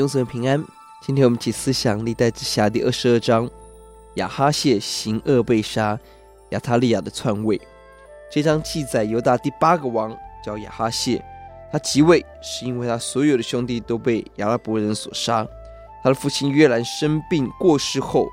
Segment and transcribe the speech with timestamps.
[0.00, 0.64] 永存平安。
[1.02, 3.46] 今天我们一起思想历代志下第二十二章，
[4.14, 5.98] 亚哈谢行恶被杀，
[6.52, 7.60] 亚他利亚的篡位。
[8.32, 11.22] 这章记载犹大第八个王叫亚哈谢，
[11.70, 15.46] 他即位是因为他所有的兄弟都被亚拉伯人所杀。
[16.02, 18.26] 他的父亲约兰生病过世后，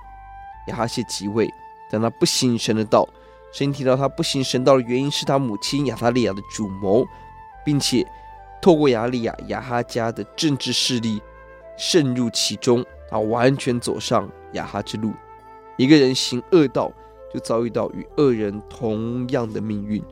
[0.68, 1.50] 亚哈谢即位，
[1.92, 3.06] 但他不行神的道。
[3.52, 7.06] 圣经提到他不行神道的原因是他母亲亚他利亚的主谋，
[7.65, 8.10] 并且
[8.61, 11.21] 透过亚利亚亚哈家的政治势力。
[11.78, 15.14] 渗入其中，他完全走上亚哈之路。
[15.78, 16.92] 一个人行恶道，
[17.34, 20.04] 就遭遇到与恶人同样的命运。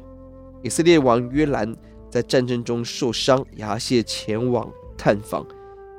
[0.61, 1.75] 以色列王约兰
[2.09, 5.45] 在战争中受伤，亚哈谢前往探访，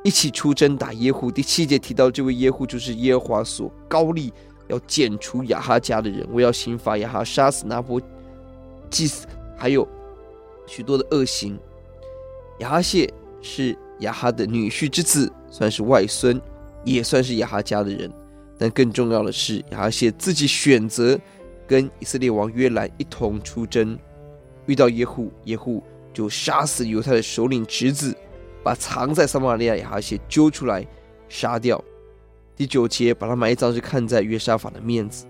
[0.05, 1.31] 一起出征打耶户。
[1.31, 4.33] 第七节提到，这位耶户就是耶和华所高立
[4.69, 8.01] 要剪除亚哈家的人，我要刑罚亚哈，杀死拿伯
[8.89, 9.87] 祭司，还有
[10.67, 11.59] 许多的恶行。
[12.61, 15.33] 亚哈谢是亚哈的女婿之子。
[15.49, 16.39] 算是外孙，
[16.85, 18.13] 也算是亚哈家的人，
[18.59, 21.19] 但更重要的是，亚哈谢自己选择
[21.67, 23.99] 跟以色列王约兰一同出征，
[24.67, 28.15] 遇到耶户，耶户就杀死犹太的首领侄子，
[28.63, 30.87] 把藏在撒玛利亚亚哈谢揪出来
[31.27, 31.83] 杀掉。
[32.55, 35.25] 第九节把他埋葬是看在约沙法的面子，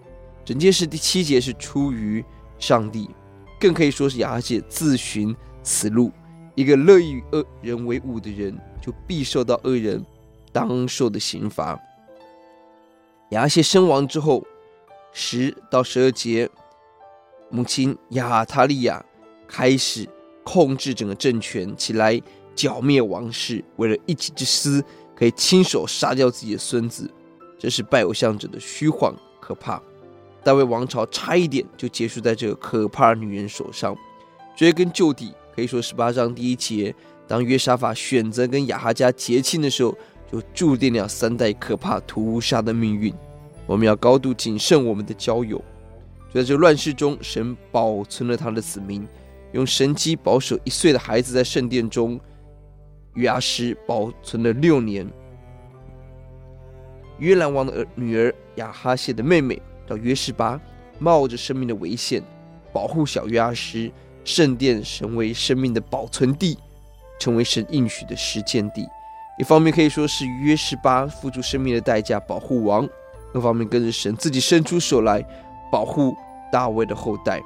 [0.44, 2.24] 整件事第七节是出于
[2.58, 3.08] 上帝，
[3.60, 6.10] 更可以说是亚哈谢自寻死路。
[6.56, 10.04] 一个乐意与恶人为伍的人，就必受到恶人
[10.52, 11.78] 当受的刑罚。
[13.30, 14.42] 亚谢身亡之后，
[15.12, 16.48] 十到十二节，
[17.50, 19.04] 母亲亚他利亚
[19.46, 20.08] 开始
[20.42, 22.20] 控制整个政权，起来
[22.54, 24.82] 剿灭王室，为了一己之私，
[25.14, 27.10] 可以亲手杀掉自己的孙子。
[27.58, 29.82] 这是拜偶像者的虚幻可怕。
[30.42, 33.94] 大卫王朝差一点就结束在这个可怕女人手上，
[34.56, 35.34] 追根究底。
[35.56, 36.94] 可以说，十八章第一节，
[37.26, 39.96] 当约沙法选择跟亚哈家结亲的时候，
[40.30, 43.10] 就注定了三代可怕屠杀的命运。
[43.66, 45.56] 我们要高度谨慎我们的交友。
[46.30, 49.08] 就在这乱世中，神保存了他的子民，
[49.52, 52.20] 用神机保守一岁的孩子在圣殿中。
[53.14, 55.10] 约阿施保存了六年。
[57.18, 59.58] 约兰王的儿女儿亚哈谢的妹妹
[59.88, 60.60] 叫约示巴，
[60.98, 62.22] 冒着生命的危险
[62.74, 63.90] 保护小约阿施。
[64.26, 66.58] 圣殿成为生命的保存地，
[67.20, 68.84] 成为神应许的实践地。
[69.38, 72.84] 一方面可以说是约示巴付出生命的代价保护王；
[73.32, 75.24] 另一方面更是神自己伸出手来
[75.70, 76.12] 保护
[76.50, 77.40] 大卫的后代，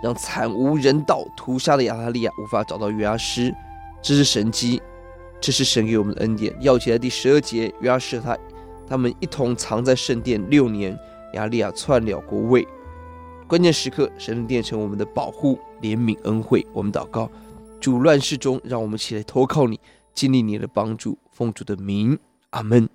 [0.00, 3.52] 让惨无人道屠杀的亚他利亚无法找到约阿施。
[4.00, 4.80] 这是神迹，
[5.40, 6.52] 这是神给我们的恩典。
[6.60, 8.38] 钥节在第十二节，约阿施和他
[8.90, 10.96] 他们一同藏在圣殿六年，
[11.34, 12.64] 亚利亚篡了国位。
[13.46, 16.66] 关键时刻，神能变成我们的保护、怜悯、恩惠。
[16.72, 17.30] 我们祷告，
[17.80, 19.78] 主乱世中，让我们起来投靠你，
[20.14, 22.18] 经历你的帮助，奉主的名，
[22.50, 22.88] 阿门。